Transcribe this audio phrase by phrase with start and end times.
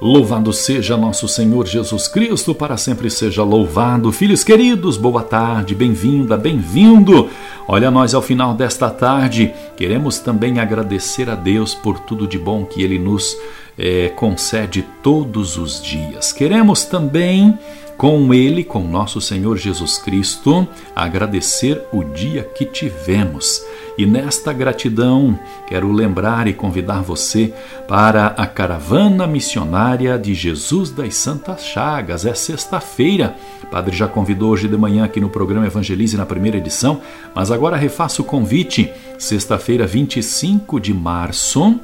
[0.00, 4.12] Louvado seja nosso Senhor Jesus Cristo, para sempre seja louvado.
[4.12, 7.30] Filhos queridos, boa tarde, bem-vinda, bem-vindo.
[7.66, 12.66] Olha, nós ao final desta tarde queremos também agradecer a Deus por tudo de bom
[12.66, 13.34] que Ele nos
[13.78, 16.30] é, concede todos os dias.
[16.30, 17.58] Queremos também,
[17.96, 23.62] com Ele, com nosso Senhor Jesus Cristo, agradecer o dia que tivemos.
[23.98, 27.52] E nesta gratidão, quero lembrar e convidar você
[27.88, 32.26] para a caravana missionária de Jesus das Santas Chagas.
[32.26, 33.34] É sexta-feira.
[33.62, 37.00] O padre já convidou hoje de manhã aqui no programa Evangelize na primeira edição,
[37.34, 38.92] mas agora refaço o convite.
[39.18, 41.80] Sexta-feira, 25 de março,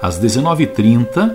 [0.00, 1.34] às 19h30,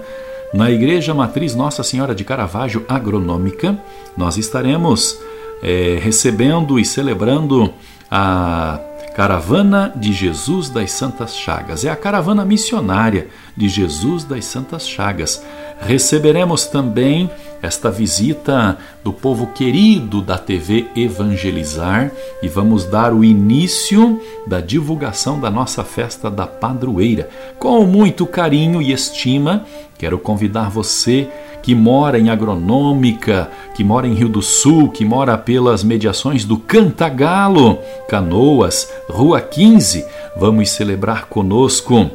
[0.53, 3.77] na Igreja Matriz Nossa Senhora de Caravaggio Agronômica,
[4.15, 5.19] nós estaremos
[5.61, 7.73] é, recebendo e celebrando
[8.09, 8.79] a
[9.17, 11.83] Caravana de Jesus das Santas Chagas.
[11.83, 15.43] É a caravana missionária de Jesus das Santas Chagas.
[15.81, 17.27] Receberemos também
[17.61, 25.39] esta visita do povo querido da TV Evangelizar e vamos dar o início da divulgação
[25.39, 27.29] da nossa festa da padroeira.
[27.57, 29.65] Com muito carinho e estima,
[29.97, 31.29] quero convidar você
[31.61, 36.57] que mora em Agronômica, que mora em Rio do Sul, que mora pelas mediações do
[36.57, 40.05] Cantagalo, Canoas, Rua 15,
[40.37, 42.09] vamos celebrar conosco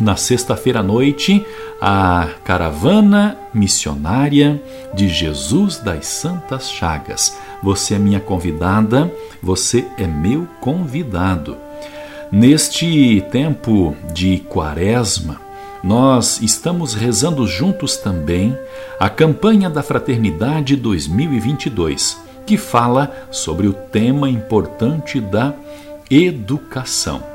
[0.00, 1.44] na sexta-feira à noite
[1.80, 4.62] a caravana missionária
[4.94, 7.36] de Jesus das Santas Chagas.
[7.62, 11.56] Você é minha convidada, você é meu convidado.
[12.30, 15.40] Neste tempo de quaresma,
[15.82, 18.56] nós estamos rezando juntos também
[18.98, 22.16] a campanha da Fraternidade 2022,
[22.46, 25.52] que fala sobre o tema importante da
[26.08, 27.31] educação.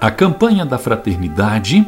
[0.00, 1.86] A campanha da Fraternidade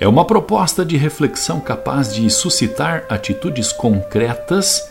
[0.00, 4.90] é uma proposta de reflexão capaz de suscitar atitudes concretas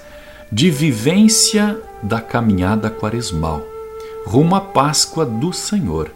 [0.50, 3.62] de vivência da caminhada quaresmal,
[4.26, 6.10] rumo à Páscoa do Senhor.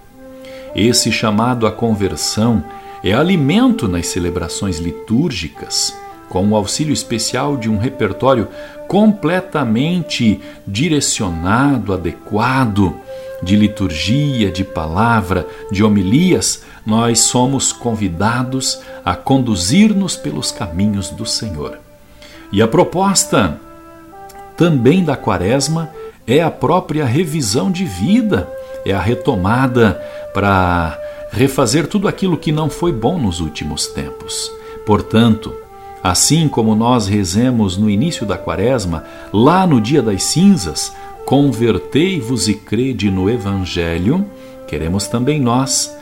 [0.74, 2.64] Esse chamado à conversão
[3.04, 5.94] é alimento nas celebrações litúrgicas,
[6.30, 8.48] com o auxílio especial de um repertório
[8.88, 12.96] completamente direcionado, adequado,
[13.42, 21.80] de liturgia, de palavra, de homilias, nós somos convidados a conduzir-nos pelos caminhos do Senhor.
[22.52, 23.60] E a proposta
[24.58, 25.90] também da Quaresma
[26.28, 28.48] é a própria revisão de vida,
[28.86, 30.02] é a retomada
[30.34, 31.00] para
[31.32, 34.52] refazer tudo aquilo que não foi bom nos últimos tempos.
[34.86, 35.54] Portanto,
[36.04, 40.94] assim como nós rezemos no início da quaresma, lá no dia das cinzas,
[41.30, 44.26] convertei-vos e crede no Evangelho,
[44.68, 45.96] queremos também nós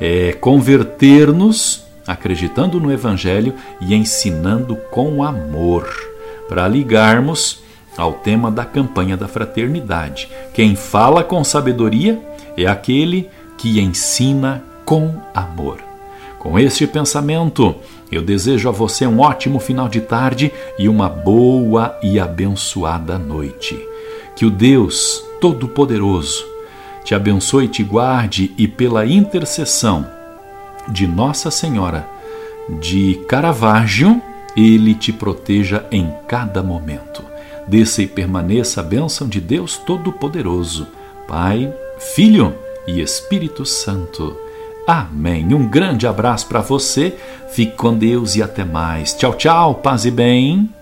[0.00, 5.88] é, converter-nos acreditando no Evangelho e ensinando com amor,
[6.48, 7.62] para ligarmos
[7.96, 10.28] ao tema da campanha da fraternidade.
[10.52, 12.20] Quem fala com sabedoria
[12.56, 15.78] é aquele que ensina com amor.
[16.40, 17.76] Com este pensamento,
[18.10, 23.91] eu desejo a você um ótimo final de tarde e uma boa e abençoada noite.
[24.34, 26.44] Que o Deus Todo-Poderoso
[27.04, 30.06] te abençoe e te guarde e pela intercessão
[30.88, 32.08] de Nossa Senhora
[32.80, 34.20] de Caravaggio,
[34.56, 37.24] ele te proteja em cada momento.
[37.66, 40.86] Desça e permaneça a bênção de Deus Todo-Poderoso,
[41.26, 41.72] Pai,
[42.14, 42.54] Filho
[42.86, 44.36] e Espírito Santo.
[44.86, 45.54] Amém.
[45.54, 47.16] Um grande abraço para você.
[47.50, 49.14] Fique com Deus e até mais.
[49.14, 49.74] Tchau, tchau.
[49.76, 50.81] Paz e bem.